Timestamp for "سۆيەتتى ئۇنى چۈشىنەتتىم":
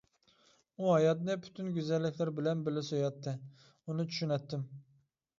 2.87-4.65